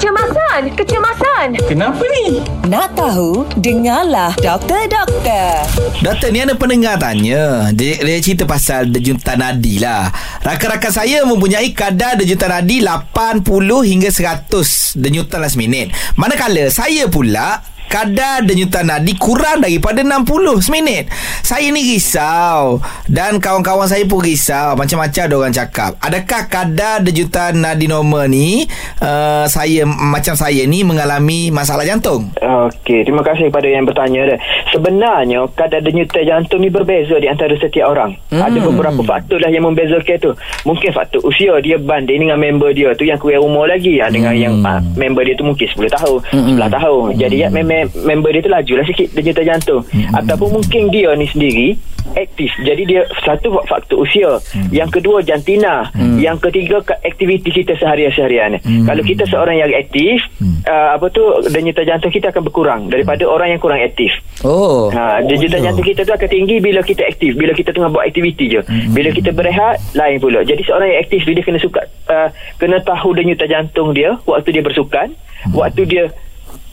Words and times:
Kecemasan, 0.00 0.72
kecemasan. 0.80 1.46
Kenapa 1.68 2.00
ni? 2.00 2.40
Nak 2.72 2.96
tahu? 2.96 3.44
Dengarlah 3.60 4.32
Doktor 4.40 4.88
Doktor. 4.88 5.60
Doktor 6.00 6.32
ni 6.32 6.40
ada 6.40 6.56
pendengar 6.56 6.96
tanya 6.96 7.68
dia, 7.76 8.00
dia 8.00 8.16
cerita 8.24 8.48
pasal 8.48 8.88
denyutan 8.88 9.36
nadi 9.36 9.76
lah 9.76 10.08
Rakan-rakan 10.40 10.88
saya 10.88 11.20
mempunyai 11.28 11.76
kadar 11.76 12.16
denyutan 12.16 12.48
nadi 12.48 12.80
80 12.80 13.44
hingga 13.60 14.08
100 14.08 14.96
denyutan 14.96 15.44
last 15.44 15.60
minute 15.60 15.92
Manakala 16.16 16.72
saya 16.72 17.04
pula 17.04 17.60
kadar 17.90 18.46
denyutan 18.46 18.86
nadi 18.86 19.18
kurang 19.18 19.66
daripada 19.66 20.06
60 20.06 20.62
seminit. 20.62 21.10
Saya 21.42 21.66
ni 21.74 21.82
risau 21.82 22.78
dan 23.10 23.42
kawan-kawan 23.42 23.90
saya 23.90 24.06
pun 24.06 24.22
risau. 24.22 24.78
Macam-macam 24.78 25.22
ada 25.26 25.34
orang 25.34 25.50
cakap. 25.50 25.98
Adakah 25.98 26.46
kadar 26.46 27.02
denyutan 27.02 27.58
nadi 27.58 27.90
normal 27.90 28.30
ni 28.30 28.70
uh, 29.02 29.50
saya 29.50 29.82
macam 29.90 30.38
saya 30.38 30.62
ni 30.70 30.86
mengalami 30.86 31.50
masalah 31.50 31.82
jantung? 31.82 32.30
Okey, 32.38 33.02
terima 33.02 33.26
kasih 33.26 33.50
kepada 33.50 33.66
yang 33.66 33.82
bertanya 33.82 34.36
dah. 34.36 34.38
Sebenarnya 34.70 35.50
kadar 35.58 35.82
denyutan 35.82 36.22
jantung 36.22 36.62
ni 36.62 36.70
berbeza 36.70 37.18
di 37.18 37.26
antara 37.26 37.58
setiap 37.58 37.90
orang. 37.90 38.14
Hmm. 38.30 38.46
Ada 38.46 38.58
beberapa 38.62 39.02
faktor 39.02 39.42
lah 39.42 39.50
yang 39.50 39.66
membezakan 39.66 40.16
tu. 40.22 40.30
Mungkin 40.62 40.94
faktor 40.94 41.26
usia 41.26 41.58
dia 41.58 41.74
banding 41.74 42.22
dengan 42.22 42.38
member 42.38 42.70
dia 42.70 42.94
tu 42.94 43.02
yang 43.02 43.18
kurang 43.18 43.42
umur 43.42 43.66
lagi 43.66 43.98
ya, 43.98 44.06
dengan 44.06 44.30
hmm. 44.30 44.42
yang 44.46 44.54
uh, 44.62 44.78
member 44.94 45.26
dia 45.26 45.34
tu 45.34 45.42
mungkin 45.42 45.66
10 45.66 45.90
tahun, 45.90 46.18
hmm. 46.30 46.54
11 46.62 46.78
tahun. 46.78 47.04
Jadi 47.18 47.36
ya 47.42 47.48
memang 47.50 47.79
member 48.06 48.30
dia 48.34 48.42
tu 48.42 48.52
laju 48.52 48.72
lah 48.80 48.86
sikit 48.88 49.08
denyutan 49.14 49.44
jantung 49.56 49.82
hmm. 49.86 50.12
ataupun 50.16 50.60
mungkin 50.60 50.82
dia 50.90 51.14
ni 51.14 51.26
sendiri 51.28 51.68
aktif 52.16 52.50
jadi 52.62 52.82
dia 52.86 53.02
satu 53.22 53.54
faktor 53.68 54.02
usia 54.02 54.40
hmm. 54.40 54.70
yang 54.74 54.90
kedua 54.90 55.22
jantina 55.22 55.90
hmm. 55.94 56.18
yang 56.18 56.36
ketiga 56.40 56.82
aktiviti 57.04 57.52
kita 57.52 57.76
seharian-seharian 57.78 58.58
hmm. 58.58 58.86
kalau 58.88 59.02
kita 59.04 59.24
seorang 59.28 59.60
yang 59.60 59.70
aktif 59.76 60.22
hmm. 60.40 60.64
uh, 60.66 60.96
apa 60.96 61.06
tu 61.12 61.22
denyutan 61.52 61.86
jantung 61.86 62.12
kita 62.12 62.32
akan 62.34 62.42
berkurang 62.46 62.80
daripada 62.90 63.26
hmm. 63.26 63.34
orang 63.34 63.48
yang 63.54 63.60
kurang 63.60 63.80
aktif 63.82 64.10
oh 64.42 64.90
ha, 64.90 65.22
denyutan 65.22 65.60
oh, 65.62 65.64
jantung 65.70 65.86
kita 65.86 66.00
tu 66.02 66.12
akan 66.14 66.28
tinggi 66.28 66.56
bila 66.58 66.80
kita 66.82 67.02
aktif 67.06 67.36
bila 67.36 67.52
kita 67.54 67.70
tengah 67.70 67.90
buat 67.92 68.04
aktiviti 68.08 68.58
je 68.58 68.60
hmm. 68.64 68.90
bila 68.96 69.08
kita 69.14 69.30
berehat 69.30 69.78
lain 69.94 70.16
pula 70.18 70.40
jadi 70.42 70.62
seorang 70.64 70.88
yang 70.90 71.00
aktif 71.04 71.20
dia 71.22 71.44
kena 71.44 71.60
suka 71.60 71.84
uh, 72.10 72.28
kena 72.58 72.82
tahu 72.82 73.14
denyutan 73.14 73.48
jantung 73.50 73.94
dia 73.94 74.18
waktu 74.26 74.50
dia 74.50 74.62
bersukan 74.64 75.12
hmm. 75.46 75.54
waktu 75.54 75.82
dia 75.86 76.04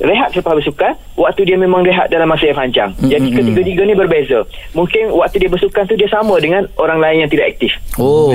rehat 0.00 0.32
selepas 0.32 0.56
bersukan 0.56 0.96
waktu 1.20 1.44
dia 1.44 1.56
memang 1.60 1.84
rehat 1.84 2.08
dalam 2.08 2.24
masa 2.24 2.48
yang 2.48 2.58
panjang. 2.58 2.90
Mm-hmm. 2.96 3.10
jadi 3.12 3.28
ketiga-tiga 3.28 3.82
ni 3.84 3.94
berbeza. 3.94 4.40
Mungkin 4.72 5.12
waktu 5.12 5.36
dia 5.44 5.50
bersukan 5.52 5.84
tu 5.84 5.94
dia 6.00 6.08
sama 6.08 6.40
dengan 6.40 6.64
orang 6.80 6.98
lain 7.02 7.26
yang 7.26 7.30
tidak 7.30 7.56
aktif. 7.56 7.72
Oh. 8.00 8.32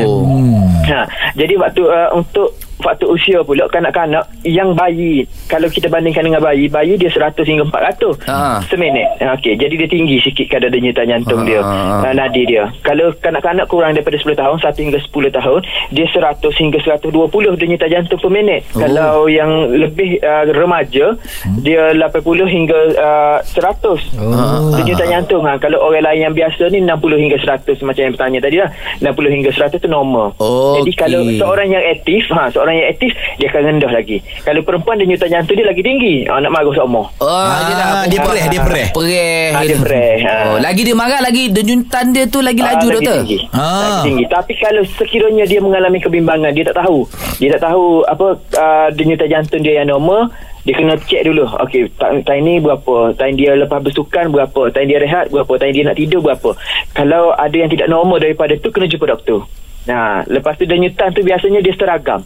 Ha, 0.86 1.10
jadi 1.34 1.58
waktu 1.58 1.82
uh, 1.84 2.14
untuk 2.14 2.54
faktor 2.78 3.10
usia 3.14 3.42
pula 3.42 3.66
kanak-kanak 3.70 4.30
yang 4.46 4.78
bayi 4.78 5.26
kalau 5.50 5.66
kita 5.68 5.90
bandingkan 5.90 6.30
dengan 6.30 6.42
bayi 6.42 6.70
bayi 6.70 6.94
dia 6.96 7.10
100 7.10 7.34
hingga 7.42 7.66
400 7.74 8.30
ha. 8.30 8.62
seminit 8.70 9.10
ha, 9.18 9.34
okey 9.38 9.58
jadi 9.58 9.74
dia 9.74 9.90
tinggi 9.90 10.18
sikit 10.22 10.46
kadar 10.46 10.70
denyutan 10.70 11.10
jantung 11.10 11.42
ha. 11.42 11.48
dia 11.48 11.62
ha, 11.66 12.10
nadi 12.14 12.46
dia 12.46 12.70
kalau 12.86 13.10
kanak-kanak 13.18 13.66
kurang 13.66 13.98
daripada 13.98 14.18
10 14.22 14.38
tahun 14.38 14.58
1 14.62 14.84
hingga 14.88 15.00
10 15.10 15.38
tahun 15.42 15.60
dia 15.90 16.06
100 16.06 16.62
hingga 16.62 16.80
120 17.02 17.62
denyutan 17.62 17.90
jantung 17.90 18.20
per 18.22 18.30
minit 18.30 18.62
oh. 18.74 18.80
kalau 18.86 19.26
yang 19.26 19.52
lebih 19.74 20.22
uh, 20.22 20.46
remaja 20.54 21.18
hmm. 21.18 21.66
dia 21.66 21.98
80 21.98 22.22
hingga 22.46 22.80
uh, 22.94 23.38
100 23.42 24.22
oh. 24.22 24.78
denyutan 24.78 25.08
jantung 25.10 25.44
ha. 25.50 25.58
kalau 25.58 25.82
orang 25.82 26.06
lain 26.14 26.30
yang 26.30 26.36
biasa 26.38 26.70
ni 26.70 26.86
60 26.86 27.24
hingga 27.26 27.38
100 27.42 27.82
macam 27.82 28.02
yang 28.06 28.14
bertanya 28.14 28.40
tadi 28.40 28.58
lah 28.62 28.70
60 29.02 29.34
hingga 29.34 29.50
100 29.50 29.82
tu 29.82 29.90
normal 29.90 30.38
okay. 30.38 30.86
jadi 30.86 30.92
kalau 30.94 31.22
seorang 31.42 31.68
yang 31.74 31.84
aktif 31.90 32.30
ha, 32.30 32.54
seorang 32.54 32.68
orang 32.68 32.77
yang 32.78 32.90
aktif 32.94 33.12
dia 33.42 33.48
akan 33.50 33.62
rendah 33.74 33.92
lagi. 33.92 34.18
Kalau 34.46 34.62
perempuan 34.62 35.02
denyutan 35.02 35.30
jantung 35.30 35.58
dia 35.58 35.66
lagi 35.66 35.82
tinggi 35.82 36.30
ah, 36.30 36.38
nak 36.38 36.52
marah 36.54 36.74
seumur 36.74 37.06
oh, 37.18 37.26
ah, 37.26 37.66
dia, 37.66 37.76
dia 38.14 38.20
perih 38.22 38.46
dia 38.48 38.62
perih. 38.62 38.88
Perih 38.94 39.50
ah, 39.54 39.64
dia 39.66 39.78
perih 39.78 40.18
oh, 40.24 40.58
lagi 40.62 40.82
dia 40.86 40.96
marah 40.96 41.20
lagi 41.22 41.44
denyutan 41.50 42.06
dia 42.14 42.24
tu 42.30 42.40
lagi 42.40 42.62
laju 42.62 42.88
ah, 42.88 42.94
doktor. 42.94 43.18
lagi 43.18 43.26
tinggi. 43.26 43.40
Ah. 43.54 43.82
lagi 43.82 44.00
tinggi. 44.06 44.26
Tapi 44.30 44.54
kalau 44.62 44.84
sekiranya 44.86 45.46
dia 45.50 45.60
mengalami 45.60 46.00
kebimbangan 46.02 46.52
dia 46.54 46.64
tak 46.70 46.78
tahu. 46.86 47.10
Dia 47.38 47.50
tak 47.58 47.64
tahu 47.70 48.06
apa 48.06 48.28
uh, 48.38 48.88
denyutan 48.94 49.28
jantung 49.30 49.62
dia 49.66 49.82
yang 49.84 49.90
normal 49.90 50.30
dia 50.68 50.76
kena 50.76 51.00
cek 51.00 51.22
dulu. 51.24 51.48
Okey 51.64 51.88
time 51.98 52.42
ni 52.44 52.54
berapa? 52.60 53.16
Time 53.16 53.36
dia 53.40 53.56
lepas 53.56 53.80
bersukan 53.80 54.30
berapa? 54.30 54.68
Time 54.76 54.88
dia 54.88 55.00
rehat 55.00 55.32
berapa? 55.32 55.54
Time 55.56 55.74
dia 55.74 55.84
nak 55.88 55.96
tidur 55.96 56.20
berapa? 56.20 56.54
Kalau 56.92 57.32
ada 57.34 57.56
yang 57.56 57.72
tidak 57.72 57.88
normal 57.88 58.20
daripada 58.20 58.54
tu 58.60 58.70
kena 58.70 58.92
jumpa 58.92 59.08
doktor. 59.08 59.48
Nah, 59.88 60.28
lepas 60.28 60.60
tu 60.60 60.68
denyutan 60.68 61.16
tu 61.16 61.24
biasanya 61.24 61.64
dia 61.64 61.72
seragam 61.72 62.20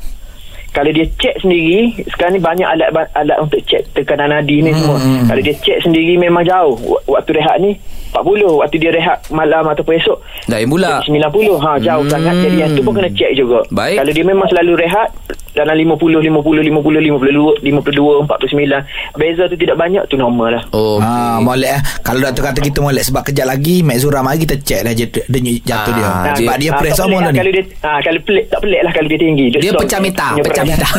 kalau 0.71 0.91
dia 0.95 1.05
cek 1.19 1.43
sendiri 1.43 1.91
sekarang 2.15 2.39
ni 2.39 2.41
banyak 2.41 2.67
alat 2.67 2.89
alat 3.11 3.37
untuk 3.43 3.59
cek 3.67 3.91
tekanan 3.91 4.31
nadi 4.31 4.63
ni 4.63 4.71
hmm. 4.71 4.79
semua 4.79 4.97
kalau 5.27 5.41
dia 5.43 5.55
cek 5.59 5.77
sendiri 5.83 6.15
memang 6.15 6.47
jauh. 6.47 6.79
Waktu 7.11 7.31
rehat 7.35 7.59
ni 7.59 7.75
40 8.15 8.59
waktu 8.59 8.75
dia 8.79 8.91
rehat 8.91 9.19
malam 9.31 9.67
ataupun 9.67 9.95
esok 9.99 10.17
lain 10.47 10.67
pula 10.67 10.99
90 11.03 11.63
ha 11.63 11.71
jauh 11.79 12.03
hmm. 12.07 12.11
sangat. 12.11 12.35
Jadi 12.39 12.57
yang 12.59 12.71
tu 12.71 12.81
pun 12.83 12.93
kena 12.95 13.11
cek 13.11 13.31
juga. 13.35 13.59
Baik. 13.71 13.99
kalau 13.99 14.11
dia 14.15 14.25
memang 14.25 14.47
selalu 14.47 14.73
rehat 14.79 15.11
dalam 15.51 15.75
50 15.75 16.23
50 16.23 16.63
50 16.63 17.59
52 17.59 17.59
52 17.59 18.23
49 18.23 19.19
beza 19.19 19.43
tu 19.51 19.55
tidak 19.59 19.75
banyak 19.75 20.03
tu 20.07 20.15
normal 20.15 20.55
lah. 20.55 20.63
Oh 20.71 20.95
okay. 20.95 21.07
ha 21.07 21.43
molek 21.43 21.71
eh. 21.75 21.81
Kalau 21.99 22.19
doktor 22.23 22.43
kata 22.51 22.59
kita 22.63 22.79
molek 22.79 23.03
sebab 23.03 23.21
kejap 23.27 23.47
lagi 23.51 23.83
mek 23.83 23.99
zura 23.99 24.23
mari 24.23 24.39
kita 24.47 24.55
cek 24.55 24.81
lah 24.87 24.93
denyut 25.27 25.61
jatuh 25.67 25.91
dia. 25.91 26.07
ha, 26.07 26.31
sebab 26.35 26.55
dia, 26.55 26.71
dia 26.71 26.79
press 26.79 26.95
semua 26.95 27.19
lah. 27.19 27.31
ni. 27.35 27.39
Kalau 27.43 27.51
dia 27.51 27.63
ha, 27.83 27.89
kalau 27.99 28.19
pelik 28.23 28.45
tak 28.47 28.59
pelik 28.63 28.81
lah 28.81 28.91
kalau 28.95 29.07
dia 29.11 29.19
tinggi. 29.19 29.45
Dia, 29.51 29.59
dia 29.59 29.71
pecah 29.75 29.99
meta 29.99 30.27
pecah 30.39 30.60
meta 30.63 30.87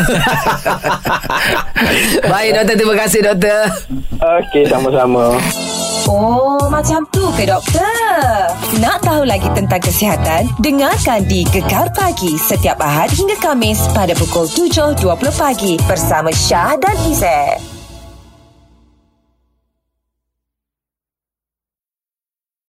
baik 2.32 2.50
doktor 2.54 2.74
terima 2.76 2.96
kasih 2.98 3.20
doktor 3.24 3.60
okey 4.20 4.64
sama-sama 4.68 5.36
Oh, 6.02 6.66
macam 6.66 7.06
tu 7.14 7.30
ke 7.38 7.46
doktor? 7.46 7.86
Nak 8.82 9.06
tahu 9.06 9.22
lagi 9.22 9.46
tentang 9.54 9.78
kesihatan? 9.78 10.50
Dengarkan 10.58 11.22
di 11.30 11.46
Gekar 11.46 11.94
Pagi 11.94 12.34
setiap 12.34 12.82
Ahad 12.82 13.14
hingga 13.14 13.38
Kamis 13.38 13.86
pada 13.94 14.10
pukul 14.18 14.50
7.20 14.50 14.98
pagi 15.38 15.78
bersama 15.86 16.34
Syah 16.34 16.74
dan 16.82 16.98
Izzet. 17.06 17.71